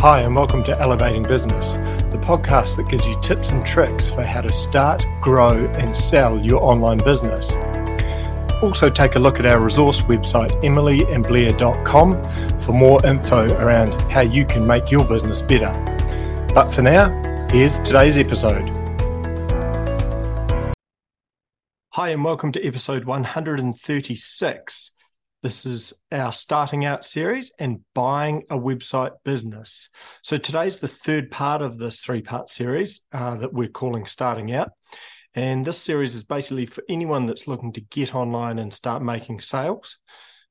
[0.00, 4.22] Hi, and welcome to Elevating Business, the podcast that gives you tips and tricks for
[4.22, 7.52] how to start, grow, and sell your online business.
[8.62, 14.46] Also, take a look at our resource website, emilyandblair.com, for more info around how you
[14.46, 15.70] can make your business better.
[16.54, 17.10] But for now,
[17.50, 18.70] here's today's episode.
[21.90, 24.90] Hi, and welcome to episode 136.
[25.42, 29.88] This is our starting out series and buying a website business.
[30.22, 34.52] So today's the third part of this three part series uh, that we're calling Starting
[34.52, 34.68] Out.
[35.34, 39.40] And this series is basically for anyone that's looking to get online and start making
[39.40, 39.96] sales.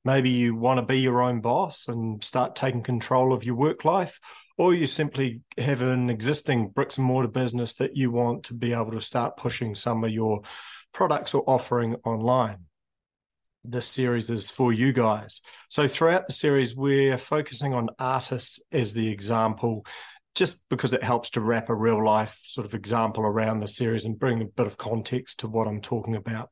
[0.04, 3.84] Maybe you want to be your own boss and start taking control of your work
[3.84, 4.18] life,
[4.58, 8.72] or you simply have an existing bricks and mortar business that you want to be
[8.72, 10.40] able to start pushing some of your
[10.92, 12.64] products or offering online
[13.64, 15.40] this series is for you guys.
[15.68, 19.84] So throughout the series, we're focusing on artists as the example,
[20.34, 24.04] just because it helps to wrap a real life sort of example around the series
[24.04, 26.50] and bring a bit of context to what I'm talking about.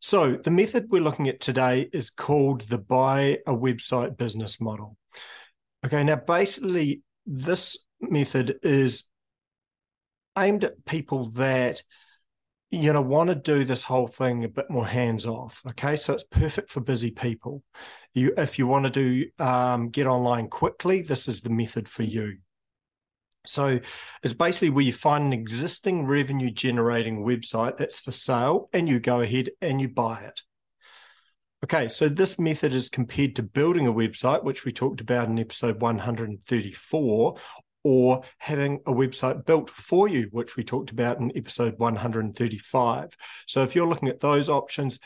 [0.00, 4.98] So the method we're looking at today is called the buy a website business model.
[5.84, 9.04] Okay, now basically this method is
[10.36, 11.82] aimed at people that
[12.74, 15.96] you know want to do this whole thing a bit more hands off okay?
[15.96, 17.62] So it's perfect for busy people.
[18.12, 22.02] You if you want to do um, get online quickly this is the method for
[22.02, 22.38] you.
[23.46, 23.78] So
[24.22, 29.00] it's basically where you find an existing revenue generating website that's for sale and you
[29.00, 30.42] go ahead and you buy it.
[31.64, 35.38] Okay so this method is compared to building a website which we talked about in
[35.38, 37.36] episode 134
[37.84, 43.10] or having a website built for you, which we talked about in episode 135.
[43.46, 44.98] So if you're looking at those options,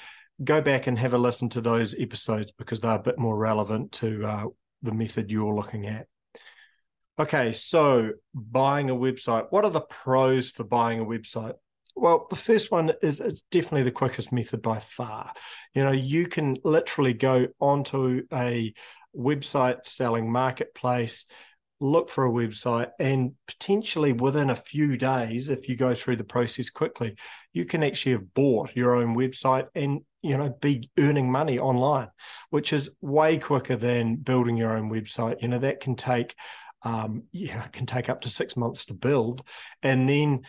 [0.42, 3.90] go back and have a listen to those episodes because they're a bit more relevant
[3.92, 4.44] to uh,
[4.82, 6.06] the method you're looking at.
[7.18, 9.46] Okay, so buying a website.
[9.50, 11.54] What are the pros for buying a website?
[11.96, 15.32] Well, the first one is it's definitely the quickest method by far.
[15.74, 18.72] You know, you can literally go onto a
[19.16, 21.24] website selling marketplace
[21.80, 26.24] look for a website and potentially within a few days if you go through the
[26.24, 27.14] process quickly
[27.52, 32.08] you can actually have bought your own website and you know be earning money online
[32.50, 35.40] which is way quicker than building your own website.
[35.42, 36.34] You know that can take
[36.82, 39.42] um yeah can take up to 6 months to build.
[39.82, 40.42] And then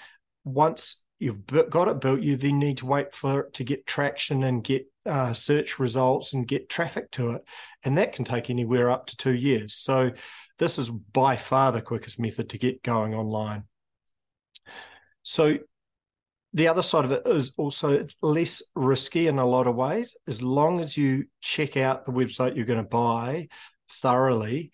[0.44, 4.44] once you've got it built you then need to wait for it to get traction
[4.44, 7.42] and get uh, search results and get traffic to it
[7.84, 10.12] and that can take anywhere up to two years so
[10.60, 13.64] this is by far the quickest method to get going online.
[15.24, 15.58] So
[16.54, 20.16] the other side of it is also it's less risky in a lot of ways
[20.28, 23.48] as long as you check out the website you're going to buy
[24.02, 24.72] thoroughly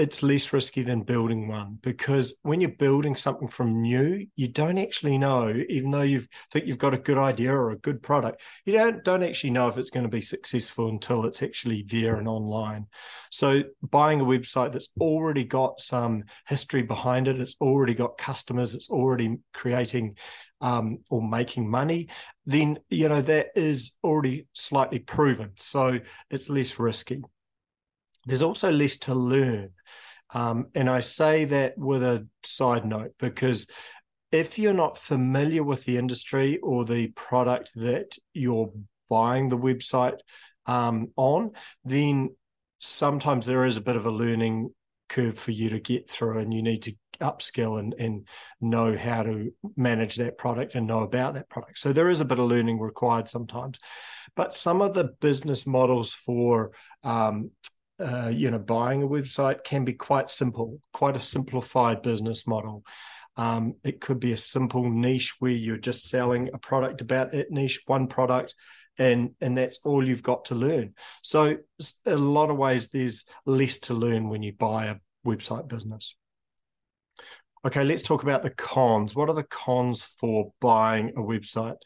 [0.00, 4.78] it's less risky than building one because when you're building something from new, you don't
[4.78, 8.40] actually know, even though you think you've got a good idea or a good product,
[8.64, 12.16] you don't don't actually know if it's going to be successful until it's actually there
[12.16, 12.86] and online.
[13.30, 18.74] So buying a website that's already got some history behind it, it's already got customers,
[18.74, 20.16] it's already creating
[20.62, 22.08] um, or making money,
[22.46, 25.52] then you know that is already slightly proven.
[25.56, 26.00] So
[26.30, 27.20] it's less risky.
[28.26, 29.70] There's also less to learn.
[30.32, 33.66] Um, and I say that with a side note because
[34.30, 38.72] if you're not familiar with the industry or the product that you're
[39.08, 40.18] buying the website
[40.66, 41.50] um, on,
[41.84, 42.30] then
[42.78, 44.70] sometimes there is a bit of a learning
[45.08, 48.26] curve for you to get through and you need to upskill and, and
[48.60, 51.78] know how to manage that product and know about that product.
[51.78, 53.78] So there is a bit of learning required sometimes.
[54.36, 56.70] But some of the business models for
[57.02, 57.50] um,
[58.00, 62.84] uh, you know, buying a website can be quite simple, quite a simplified business model.
[63.36, 67.50] Um, it could be a simple niche where you're just selling a product about that
[67.50, 68.54] niche, one product,
[68.98, 70.94] and and that's all you've got to learn.
[71.22, 71.56] So,
[72.04, 76.16] a lot of ways, there's less to learn when you buy a website business.
[77.64, 79.14] Okay, let's talk about the cons.
[79.14, 81.76] What are the cons for buying a website?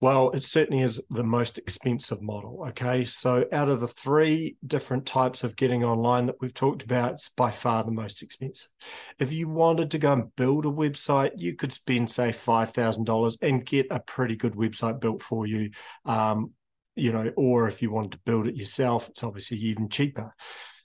[0.00, 2.66] Well, it certainly is the most expensive model.
[2.68, 3.04] Okay.
[3.04, 7.30] So, out of the three different types of getting online that we've talked about, it's
[7.30, 8.70] by far the most expensive.
[9.18, 13.64] If you wanted to go and build a website, you could spend, say, $5,000 and
[13.64, 15.70] get a pretty good website built for you.
[16.04, 16.52] Um,
[16.96, 20.34] you know, or if you wanted to build it yourself, it's obviously even cheaper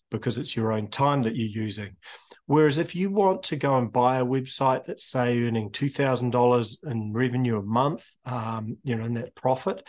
[0.10, 1.98] because it's your own time that you're using.
[2.50, 6.32] Whereas if you want to go and buy a website that's say earning two thousand
[6.32, 9.88] dollars in revenue a month, um, you know, in that profit,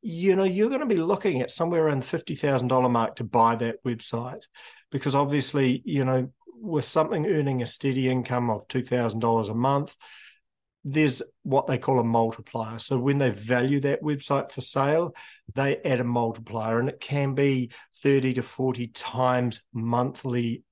[0.00, 3.56] you know, you're going to be looking at somewhere around the $50,000 mark to buy
[3.56, 4.44] that website
[4.92, 6.30] because obviously, you know,
[6.60, 9.96] with something earning a steady income of $2,000 a month,
[10.84, 12.78] there's what they call a multiplier.
[12.78, 15.16] So when they value that website for sale,
[15.52, 17.72] they add a multiplier and it can be
[18.04, 20.62] 30 to 40 times monthly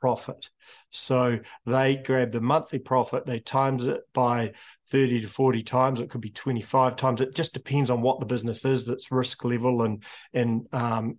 [0.00, 0.50] profit.
[0.90, 4.52] So they grab the monthly profit, they times it by
[4.90, 6.00] 30 to 40 times.
[6.00, 7.20] It could be 25 times.
[7.20, 10.02] It just depends on what the business is, that's risk level and
[10.32, 11.18] and um,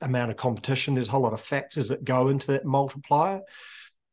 [0.00, 0.94] amount of competition.
[0.94, 3.40] There's a whole lot of factors that go into that multiplier.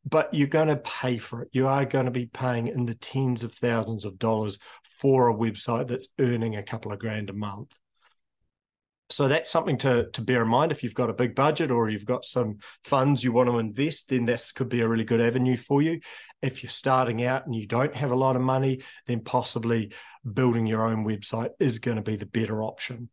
[0.05, 1.49] But you're going to pay for it.
[1.51, 4.57] You are going to be paying in the tens of thousands of dollars
[4.99, 7.73] for a website that's earning a couple of grand a month
[9.09, 10.71] so that's something to to bear in mind.
[10.71, 14.09] If you've got a big budget or you've got some funds you want to invest
[14.09, 15.99] then this could be a really good avenue for you.
[16.41, 19.91] If you're starting out and you don't have a lot of money then possibly
[20.31, 23.09] building your own website is going to be the better option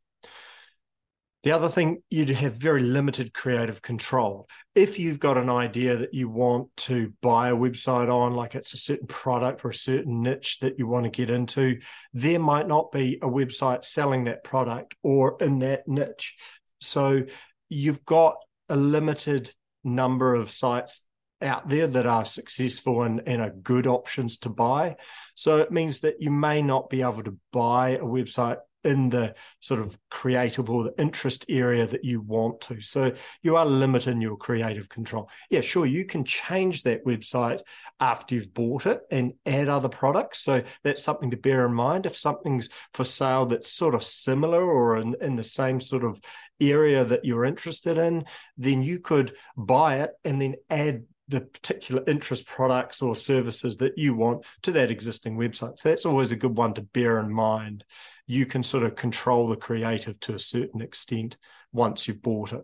[1.47, 4.49] the other thing, you'd have very limited creative control.
[4.75, 8.75] If you've got an idea that you want to buy a website on, like it's
[8.75, 11.79] a certain product or a certain niche that you want to get into,
[12.13, 16.35] there might not be a website selling that product or in that niche.
[16.81, 17.23] So
[17.69, 18.39] you've got
[18.69, 19.55] a limited
[19.85, 21.05] number of sites
[21.41, 24.97] out there that are successful and, and are good options to buy.
[25.37, 29.35] So it means that you may not be able to buy a website in the
[29.61, 32.81] sort of creative or the interest area that you want to.
[32.81, 33.13] So
[33.43, 35.29] you are limiting your creative control.
[35.51, 37.61] Yeah, sure, you can change that website
[38.01, 40.43] after you've bought it and add other products.
[40.43, 42.07] So that's something to bear in mind.
[42.07, 46.21] If something's for sale that's sort of similar or in, in the same sort of
[46.61, 48.25] area that you're interested in,
[48.57, 53.99] then you could buy it and then add the particular interest products or services that
[53.99, 55.79] you want to that existing website.
[55.79, 57.85] So that's always a good one to bear in mind
[58.27, 61.37] you can sort of control the creative to a certain extent
[61.73, 62.63] once you've bought it.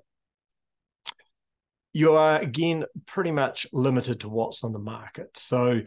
[1.92, 5.36] You are again pretty much limited to what's on the market.
[5.36, 5.82] So,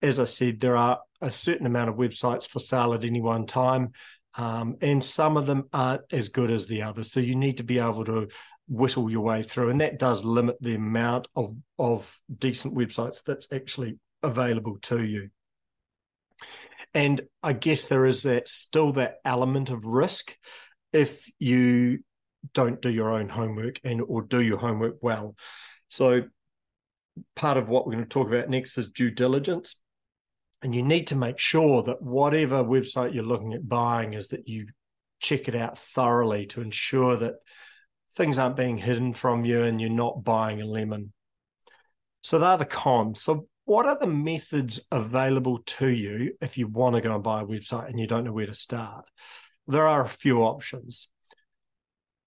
[0.00, 3.46] as I said, there are a certain amount of websites for sale at any one
[3.46, 3.92] time,
[4.34, 7.12] um, and some of them aren't as good as the others.
[7.12, 8.28] So, you need to be able to
[8.66, 13.52] whittle your way through, and that does limit the amount of, of decent websites that's
[13.52, 15.28] actually available to you.
[16.94, 20.36] And I guess there is that still that element of risk
[20.92, 22.00] if you
[22.54, 25.36] don't do your own homework and or do your homework well.
[25.88, 26.24] So
[27.36, 29.76] part of what we're going to talk about next is due diligence.
[30.62, 34.46] And you need to make sure that whatever website you're looking at buying is that
[34.46, 34.68] you
[35.18, 37.34] check it out thoroughly to ensure that
[38.14, 41.12] things aren't being hidden from you and you're not buying a lemon.
[42.20, 43.22] So they're the cons.
[43.22, 47.40] So what are the methods available to you if you want to go and buy
[47.40, 49.06] a website and you don't know where to start?
[49.66, 51.08] There are a few options.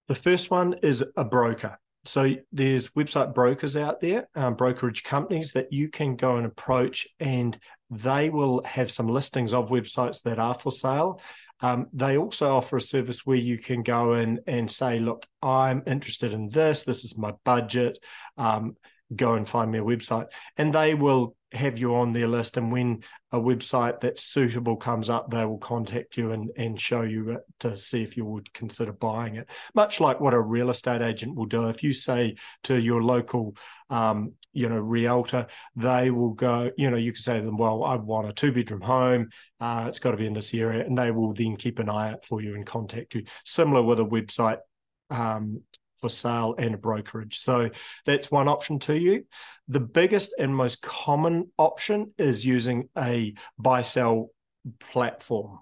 [0.08, 1.78] The first one is a broker.
[2.02, 7.06] So there's website brokers out there, um, brokerage companies that you can go and approach,
[7.20, 7.56] and
[7.90, 11.20] they will have some listings of websites that are for sale.
[11.60, 15.84] Um, they also offer a service where you can go in and say, "Look, I'm
[15.86, 16.82] interested in this.
[16.82, 18.00] This is my budget."
[18.36, 18.76] Um,
[19.14, 20.26] go and find me a website.
[20.56, 22.56] And they will have you on their list.
[22.56, 27.02] And when a website that's suitable comes up, they will contact you and, and show
[27.02, 29.48] you to see if you would consider buying it.
[29.74, 31.68] Much like what a real estate agent will do.
[31.68, 33.56] If you say to your local,
[33.90, 35.46] um, you know, realtor,
[35.76, 38.52] they will go, you know, you can say to them, well, I want a two
[38.52, 39.28] bedroom home.
[39.60, 40.84] Uh, it's got to be in this area.
[40.84, 43.24] And they will then keep an eye out for you and contact you.
[43.44, 44.58] Similar with a website
[45.10, 45.62] um,
[46.00, 47.38] for sale and brokerage.
[47.38, 47.70] So
[48.04, 49.24] that's one option to you.
[49.68, 54.30] The biggest and most common option is using a buy sell
[54.80, 55.58] platform.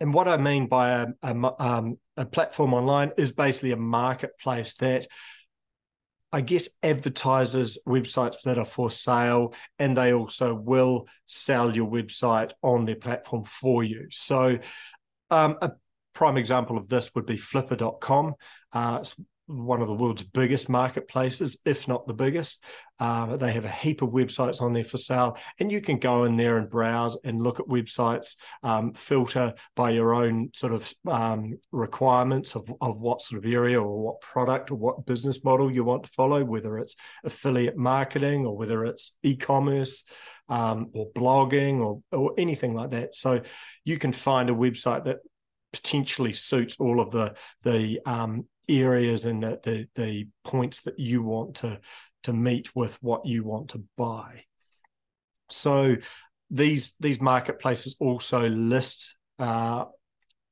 [0.00, 4.74] And what I mean by a, a, um, a platform online is basically a marketplace
[4.74, 5.06] that
[6.34, 12.50] I guess advertises websites that are for sale and they also will sell your website
[12.60, 14.08] on their platform for you.
[14.10, 14.58] So
[15.30, 15.70] um, a
[16.14, 18.34] prime example of this would be flippa.com.
[18.72, 19.14] Uh, it's
[19.46, 22.62] one of the world's biggest marketplaces, if not the biggest.
[22.98, 26.24] Uh, they have a heap of websites on there for sale, and you can go
[26.24, 30.92] in there and browse and look at websites, um, filter by your own sort of
[31.08, 35.70] um, requirements of, of what sort of area or what product or what business model
[35.70, 40.04] you want to follow, whether it's affiliate marketing or whether it's e commerce.
[40.46, 43.14] Um, or blogging or, or anything like that.
[43.14, 43.40] So
[43.82, 45.20] you can find a website that
[45.74, 51.22] potentially suits all of the the um, areas and the, the, the points that you
[51.22, 51.80] want to
[52.22, 54.44] to meet with what you want to buy.
[55.50, 55.96] So
[56.50, 59.86] these these marketplaces also list uh,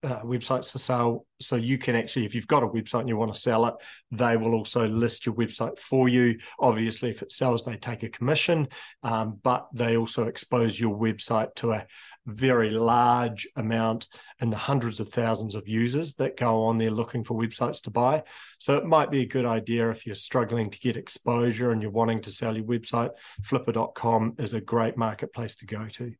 [0.05, 1.27] uh, websites for sale.
[1.41, 3.75] So you can actually, if you've got a website and you want to sell it,
[4.11, 6.39] they will also list your website for you.
[6.59, 8.69] Obviously, if it sells, they take a commission,
[9.05, 11.87] um, but they also expose your website to a
[12.27, 14.09] very large amount
[14.41, 17.91] and the hundreds of thousands of users that go on there looking for websites to
[17.91, 18.23] buy.
[18.59, 21.91] So it might be a good idea if you're struggling to get exposure and you're
[21.91, 23.11] wanting to sell your website,
[23.43, 26.13] flippa.com is a great marketplace to go to.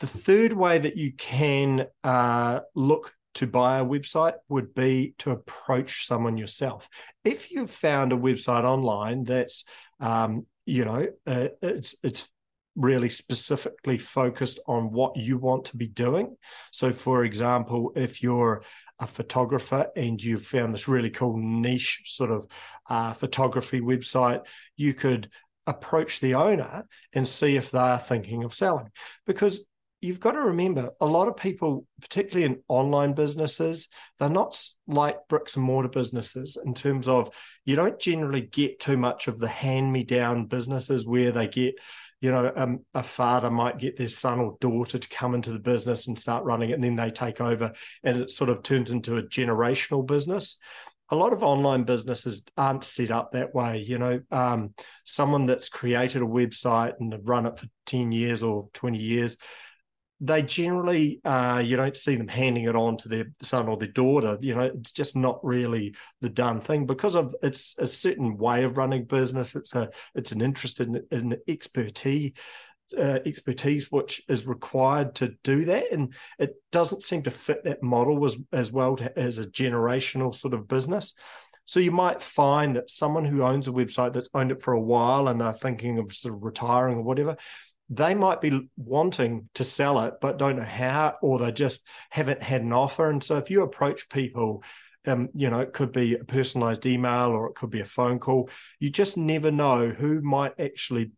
[0.00, 5.30] The third way that you can uh, look to buy a website would be to
[5.30, 6.88] approach someone yourself.
[7.24, 9.64] If you've found a website online that's
[10.00, 12.28] um, you know uh, it's it's
[12.74, 16.36] really specifically focused on what you want to be doing.
[16.70, 18.62] So, for example, if you're
[18.98, 22.46] a photographer and you've found this really cool niche sort of
[22.88, 24.42] uh, photography website,
[24.76, 25.28] you could
[25.66, 28.90] approach the owner and see if they are thinking of selling
[29.26, 29.64] because
[30.02, 35.16] you've got to remember a lot of people particularly in online businesses they're not like
[35.28, 37.30] bricks and mortar businesses in terms of
[37.64, 41.74] you don't generally get too much of the hand me down businesses where they get
[42.22, 45.58] you know, um, a father might get their son or daughter to come into the
[45.58, 47.72] business and start running it, and then they take over,
[48.04, 50.56] and it sort of turns into a generational business.
[51.10, 53.80] A lot of online businesses aren't set up that way.
[53.80, 54.72] You know, um,
[55.04, 59.36] someone that's created a website and run it for 10 years or 20 years,
[60.24, 63.88] they generally uh, you don't see them handing it on to their son or their
[63.88, 68.38] daughter you know it's just not really the done thing because of it's a certain
[68.38, 69.54] way of running business.
[69.54, 72.32] It's a it's an interest in, in expertise
[72.96, 75.92] uh, expertise which is required to do that.
[75.92, 80.34] And it doesn't seem to fit that model as as well to, as a generational
[80.34, 81.14] sort of business.
[81.64, 84.80] So you might find that someone who owns a website that's owned it for a
[84.80, 87.36] while and are thinking of sort of retiring or whatever
[87.90, 92.42] they might be wanting to sell it, but don't know how, or they just haven't
[92.42, 93.10] had an offer.
[93.10, 94.62] And so if you approach people,
[95.06, 98.18] um, you know, it could be a personalized email or it could be a phone
[98.18, 98.48] call.
[98.78, 101.12] You just never know who might actually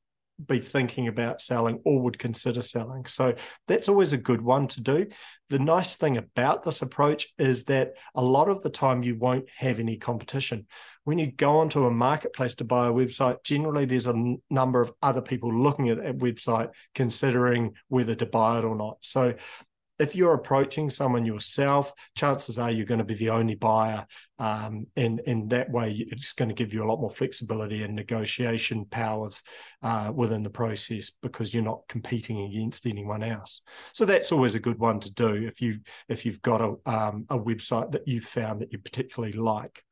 [0.45, 3.07] be thinking about selling or would consider selling.
[3.07, 3.35] So
[3.69, 5.07] that's always a good one to do.
[5.51, 9.49] The nice thing about this approach is that a lot of the time you won't
[9.57, 10.67] have any competition.
[11.05, 14.81] When you go onto a marketplace to buy a website, generally there's a n- number
[14.81, 18.97] of other people looking at that website considering whether to buy it or not.
[19.01, 19.35] So
[19.99, 24.07] if you're approaching someone yourself, chances are you're going to be the only buyer.
[24.39, 27.95] Um, and in that way, it's going to give you a lot more flexibility and
[27.95, 29.43] negotiation powers
[29.83, 33.63] uh, within the process because you're not competing against anyone else.
[33.93, 37.27] So that's always a good one to do if you if you've got a um,
[37.31, 39.85] a website that you've found that you particularly like.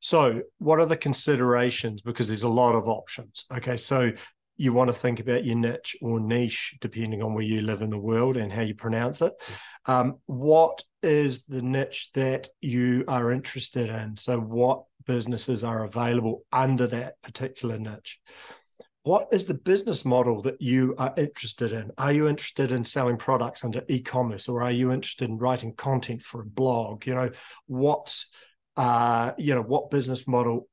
[0.00, 2.02] So, what are the considerations?
[2.02, 3.46] Because there's a lot of options.
[3.52, 4.12] Okay, so
[4.58, 7.90] you want to think about your niche or niche, depending on where you live in
[7.90, 9.32] the world and how you pronounce it.
[9.86, 14.16] Um, what is the niche that you are interested in?
[14.16, 18.18] So, what businesses are available under that particular niche?
[19.04, 21.92] What is the business model that you are interested in?
[21.96, 26.22] Are you interested in selling products under e-commerce, or are you interested in writing content
[26.22, 27.06] for a blog?
[27.06, 27.30] You know,
[27.66, 28.30] what's
[28.76, 30.68] uh, you know, what business model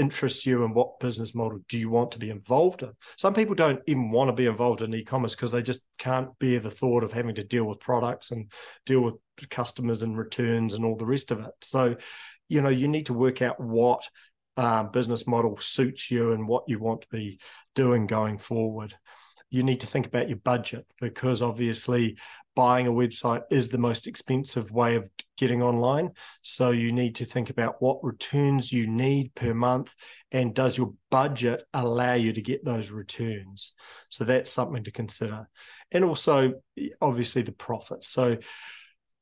[0.00, 2.90] interests you and what business model do you want to be involved in?
[3.16, 6.58] Some people don't even want to be involved in e-commerce because they just can't bear
[6.58, 8.50] the thought of having to deal with products and
[8.86, 9.14] deal with
[9.50, 11.52] customers and returns and all the rest of it.
[11.60, 11.96] So,
[12.48, 14.08] you know, you need to work out what
[14.56, 17.38] uh, business model suits you and what you want to be
[17.74, 18.94] doing going forward.
[19.50, 22.16] You need to think about your budget because obviously
[22.60, 26.10] buying a website is the most expensive way of getting online.
[26.42, 29.94] So you need to think about what returns you need per month
[30.30, 33.72] and does your budget allow you to get those returns?
[34.10, 35.48] So that's something to consider.
[35.90, 36.60] And also,
[37.00, 38.08] obviously, the profits.
[38.08, 38.36] So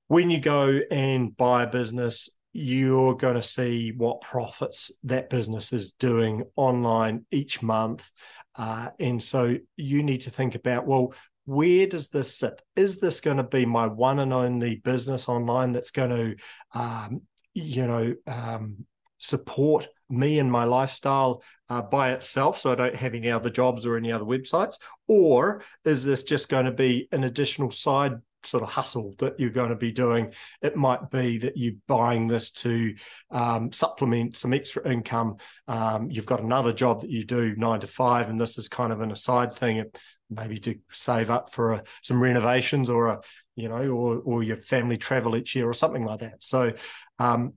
[0.09, 5.73] when you go and buy a business, you're going to see what profits that business
[5.73, 8.11] is doing online each month.
[8.57, 11.15] Uh, and so you need to think about, well,
[11.49, 12.61] where does this sit?
[12.77, 17.23] Is this going to be my one and only business online that's going to, um,
[17.55, 18.85] you know, um,
[19.17, 23.87] support me and my lifestyle uh, by itself so I don't have any other jobs
[23.87, 24.75] or any other websites?
[25.07, 29.51] Or is this just going to be an additional side sort of hustle that you're
[29.51, 30.33] going to be doing.
[30.63, 32.95] It might be that you're buying this to
[33.31, 35.37] um, supplement some extra income.
[35.67, 38.93] Um, you've got another job that you do nine to five, and this is kind
[38.93, 39.85] of an aside thing
[40.31, 43.21] maybe to save up for a, some renovations or a
[43.57, 46.73] you know or or your family travel each year or something like that so
[47.19, 47.55] um,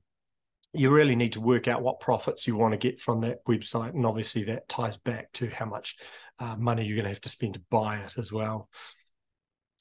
[0.74, 3.94] you really need to work out what profits you want to get from that website
[3.94, 5.98] and obviously that ties back to how much
[6.40, 8.70] uh, money you're going to have to spend to buy it as well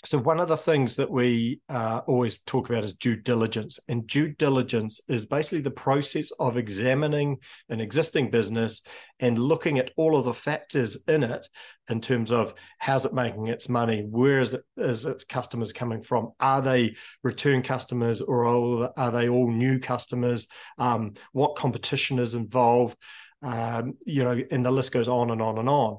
[0.04, 4.07] so one of the things that we uh, always talk about is due diligence and
[4.07, 7.37] due diligence is basically the process of examining
[7.69, 8.83] an existing business
[9.19, 11.47] and looking at all of the factors in it
[11.90, 16.02] in terms of how's it making its money where is, it, is its customers coming
[16.02, 20.47] from are they return customers or are they all new customers
[20.78, 22.97] um, what competition is involved
[23.42, 25.99] um, you know and the list goes on and on and on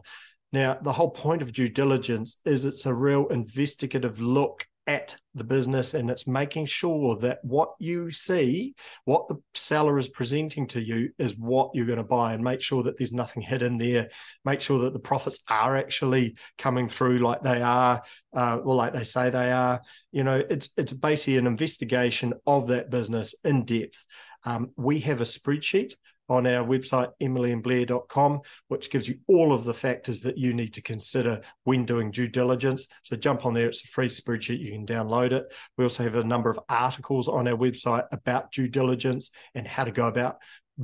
[0.51, 5.43] now, the whole point of due diligence is it's a real investigative look at the
[5.43, 8.74] business and it's making sure that what you see,
[9.05, 12.60] what the seller is presenting to you, is what you're going to buy and make
[12.60, 14.10] sure that there's nothing hidden there.
[14.43, 18.01] Make sure that the profits are actually coming through like they are,
[18.36, 19.81] uh, or like they say they are.
[20.12, 24.03] You know, it's it's basically an investigation of that business in depth.
[24.43, 25.93] Um, we have a spreadsheet
[26.31, 30.81] on our website, emilyandblair.com, which gives you all of the factors that you need to
[30.81, 32.88] consider when doing due diligence.
[33.03, 33.67] So jump on there.
[33.67, 34.59] It's a free spreadsheet.
[34.59, 35.53] You can download it.
[35.77, 39.83] We also have a number of articles on our website about due diligence and how
[39.83, 40.38] to go about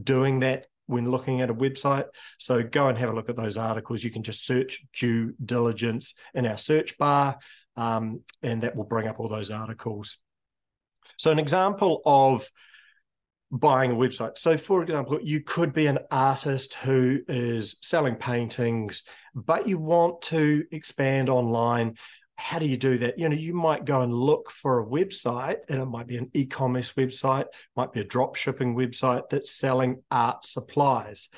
[0.04, 2.08] doing that when looking at a website.
[2.38, 4.04] So go and have a look at those articles.
[4.04, 7.38] You can just search due diligence in our search bar,
[7.78, 10.18] um, and that will bring up all those articles.
[11.16, 12.52] So, an example of
[13.52, 14.38] buying a website.
[14.38, 20.22] So, for example, you could be an artist who is selling paintings, but you want
[20.24, 21.96] to expand online.
[22.36, 23.18] How do you do that?
[23.18, 26.30] You know, you might go and look for a website, and it might be an
[26.34, 31.30] e commerce website, might be a drop shipping website that's selling art supplies.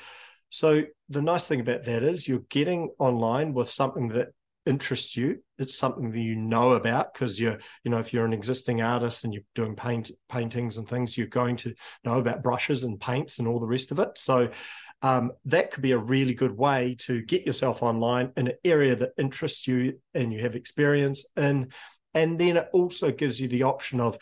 [0.50, 4.30] So, the nice thing about that is you're getting online with something that
[4.66, 8.32] interests you it's something that you know about because you're you know if you're an
[8.32, 11.74] existing artist and you're doing paint paintings and things you're going to
[12.04, 14.16] know about brushes and paints and all the rest of it.
[14.16, 14.50] So
[15.02, 18.94] um, that could be a really good way to get yourself online in an area
[18.96, 21.72] that interests you and you have experience in.
[22.12, 24.18] And then it also gives you the option of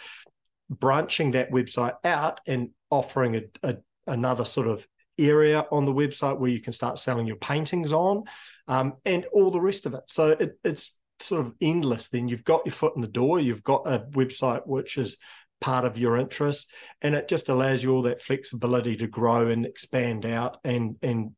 [0.71, 3.76] branching that website out and offering a, a
[4.07, 4.87] another sort of
[5.19, 8.25] area on the website where you can start selling your paintings on
[8.69, 10.03] um, and all the rest of it.
[10.07, 12.09] So it, it's sort of endless.
[12.09, 15.16] Then you've got your foot in the door, you've got a website which is
[15.61, 19.66] part of your interest, and it just allows you all that flexibility to grow and
[19.66, 21.33] expand out and and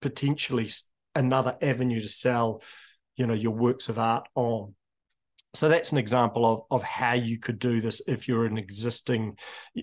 [0.00, 0.68] potentially
[1.14, 2.62] another avenue to sell,
[3.16, 4.74] you know, your works of art on
[5.54, 9.36] so that's an example of, of how you could do this if you're an existing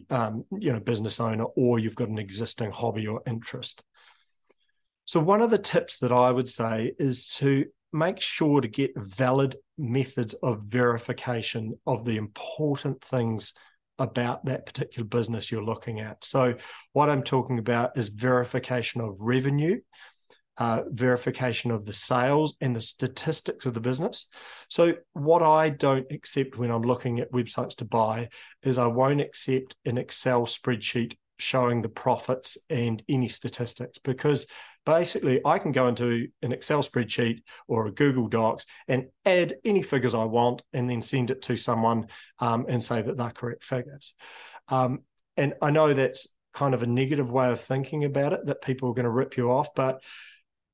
[0.10, 3.84] um, you know business owner or you've got an existing hobby or interest.
[5.05, 8.91] So one of the tips that i would say is to make sure to get
[8.95, 13.53] valid methods of verification of the important things
[13.97, 16.23] about that particular business you're looking at.
[16.23, 16.55] So
[16.93, 19.79] what i'm talking about is verification of revenue
[20.60, 24.28] uh, verification of the sales and the statistics of the business.
[24.67, 28.30] So, what I don't accept when I'm looking at websites to buy
[28.62, 34.45] is I won't accept an Excel spreadsheet showing the profits and any statistics because
[34.86, 39.82] basically I can go into an Excel spreadsheet or a Google Docs and add any
[39.82, 42.08] figures I want and then send it to someone
[42.39, 44.13] um, and say that they're correct figures.
[44.67, 45.04] Um,
[45.38, 48.89] and I know that's kind of a negative way of thinking about it that people
[48.89, 50.04] are going to rip you off, but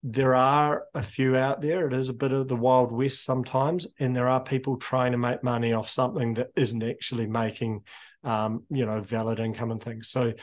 [0.07, 1.87] there are a few out there.
[1.87, 5.17] It is a bit of the Wild West sometimes, and there are people trying to
[5.17, 7.81] make money off something that isn't actually making,
[8.23, 10.09] um, you know, valid income and things.
[10.09, 10.33] So,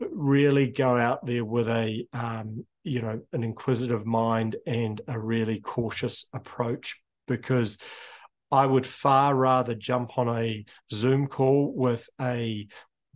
[0.00, 5.60] really go out there with a, um, you know, an inquisitive mind and a really
[5.60, 7.78] cautious approach, because
[8.50, 12.66] I would far rather jump on a Zoom call with a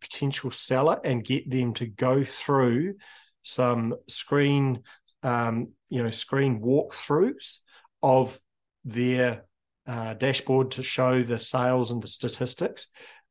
[0.00, 2.94] potential seller and get them to go through
[3.42, 4.82] some screen
[5.24, 7.58] um, you know screen walkthroughs
[8.02, 8.38] of
[8.84, 9.44] their
[9.86, 12.88] uh, dashboard to show the sales and the statistics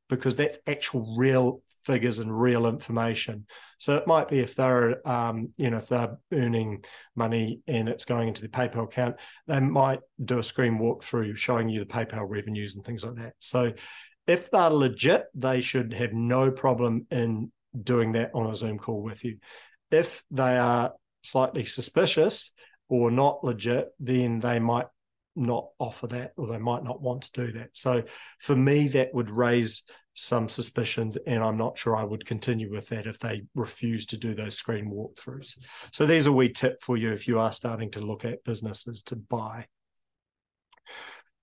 [0.09, 3.45] because that's actual real figures and real information.
[3.77, 6.83] So it might be if they're, um, you know, if they're earning
[7.15, 11.69] money and it's going into the PayPal account, they might do a screen walkthrough showing
[11.69, 13.33] you the PayPal revenues and things like that.
[13.39, 13.73] So
[14.27, 17.51] if they're legit, they should have no problem in
[17.81, 19.37] doing that on a Zoom call with you.
[19.91, 22.51] If they are slightly suspicious
[22.89, 24.87] or not legit, then they might
[25.35, 27.69] not offer that or they might not want to do that.
[27.73, 28.03] So
[28.39, 29.83] for me, that would raise
[30.15, 34.17] some suspicions, and I'm not sure I would continue with that if they refuse to
[34.17, 35.57] do those screen walkthroughs.
[35.91, 39.01] So there's a wee tip for you if you are starting to look at businesses
[39.03, 39.65] to buy.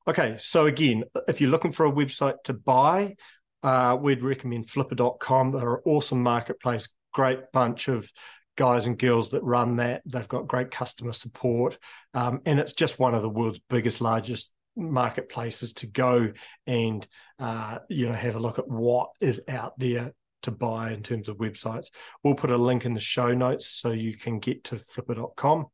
[0.07, 3.17] Okay, so again, if you're looking for a website to buy,
[3.63, 5.53] uh, we'd recommend flippa.com.
[5.53, 8.11] They're an awesome marketplace, great bunch of
[8.57, 10.03] guys and girls that run that.
[10.07, 11.79] They've got great customer support,
[12.15, 16.33] um, and it's just one of the world's biggest, largest marketplaces to go
[16.67, 17.07] and
[17.39, 21.29] uh, you know have a look at what is out there to buy in terms
[21.29, 21.89] of websites.
[22.25, 25.67] We'll put a link in the show notes so you can get to flippa.com.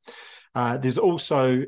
[0.55, 1.63] Uh, there's also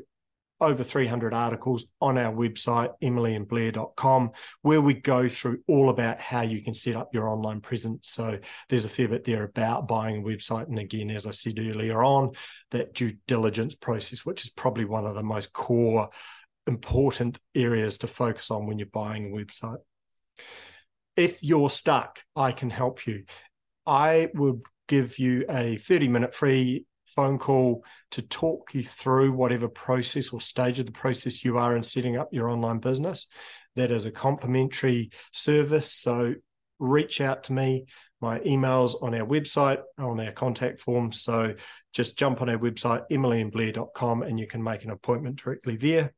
[0.61, 6.61] over 300 articles on our website, emilyandblair.com, where we go through all about how you
[6.61, 8.09] can set up your online presence.
[8.09, 10.67] So there's a fair bit there about buying a website.
[10.67, 12.31] And again, as I said earlier on,
[12.71, 16.09] that due diligence process, which is probably one of the most core
[16.67, 19.79] important areas to focus on when you're buying a website.
[21.15, 23.23] If you're stuck, I can help you.
[23.85, 29.67] I will give you a 30 minute free phone call to talk you through whatever
[29.67, 33.27] process or stage of the process you are in setting up your online business.
[33.75, 35.91] That is a complimentary service.
[35.91, 36.35] So
[36.79, 37.85] reach out to me.
[38.21, 41.11] My email's on our website, on our contact form.
[41.11, 41.53] So
[41.93, 46.13] just jump on our website, emilyandblair.com, and you can make an appointment directly there.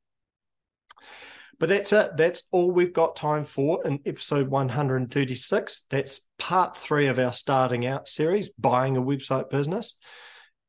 [1.59, 2.17] But that's it.
[2.17, 5.85] That's all we've got time for in episode 136.
[5.91, 9.97] That's part three of our starting out series, Buying a Website Business.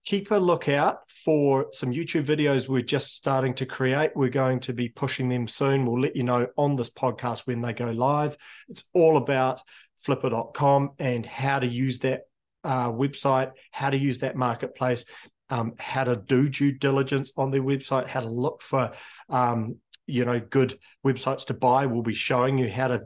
[0.05, 4.11] Keep a lookout for some YouTube videos we're just starting to create.
[4.17, 5.87] We're going to be pushing them soon.
[5.87, 8.37] We'll let you know on this podcast when they go live.
[8.69, 9.63] It's all about
[10.05, 12.23] flippa.com and how to use that
[12.65, 15.05] uh, website, how to use that marketplace,
[15.51, 18.91] um, how to do due diligence on their website, how to look for
[19.29, 23.03] um, you know good websites to buy we'll be showing you how to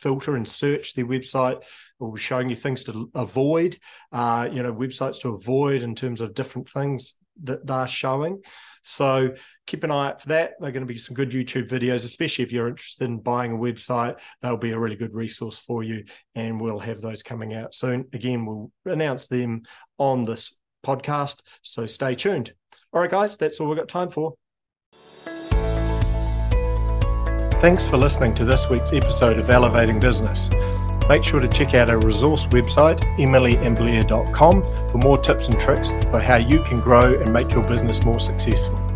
[0.00, 1.62] filter and search their website
[2.08, 3.78] be showing you things to avoid
[4.12, 8.40] uh, you know websites to avoid in terms of different things that they're showing.
[8.82, 9.34] So
[9.66, 10.54] keep an eye out for that.
[10.58, 13.56] They're going to be some good youtube videos especially if you're interested in buying a
[13.56, 14.18] website.
[14.40, 18.06] They'll be a really good resource for you and we'll have those coming out soon.
[18.12, 19.62] Again we'll announce them
[19.98, 22.52] on this podcast so stay tuned.
[22.92, 24.34] All right guys that's all we've got time for
[27.60, 30.48] Thanks for listening to this week's episode of Elevating Business.
[31.10, 36.20] Make sure to check out our resource website, emilyandblair.com, for more tips and tricks for
[36.20, 38.89] how you can grow and make your business more successful.